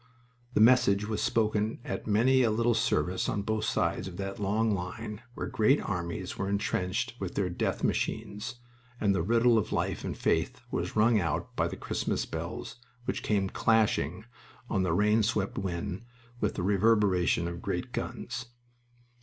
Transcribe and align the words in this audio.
The 0.55 0.59
message 0.61 1.07
was 1.07 1.21
spoken 1.21 1.77
at 1.85 2.07
many 2.07 2.41
a 2.41 2.49
little 2.49 2.73
service 2.73 3.29
on 3.29 3.43
both 3.43 3.65
sides 3.65 4.07
of 4.07 4.17
that 4.17 4.39
long 4.39 4.73
line 4.73 5.21
where 5.35 5.45
great 5.45 5.79
armies 5.79 6.39
were 6.39 6.49
entrenched 6.49 7.13
with 7.19 7.35
their 7.35 7.51
death 7.51 7.83
machines, 7.83 8.55
and 8.99 9.13
the 9.13 9.21
riddle 9.21 9.59
of 9.59 9.71
life 9.71 10.03
and 10.03 10.17
faith 10.17 10.59
was 10.71 10.95
rung 10.95 11.19
out 11.19 11.55
by 11.55 11.67
the 11.67 11.77
Christmas 11.77 12.25
bells 12.25 12.77
which 13.05 13.21
came 13.21 13.47
clashing 13.47 14.25
on 14.71 14.81
the 14.81 14.91
rain 14.93 15.21
swept 15.21 15.59
wind, 15.59 16.01
with 16.39 16.55
the 16.55 16.63
reverberation 16.63 17.47
of 17.47 17.61
great 17.61 17.91
guns. 17.93 18.47